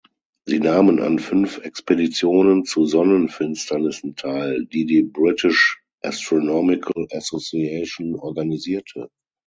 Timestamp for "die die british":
4.65-5.79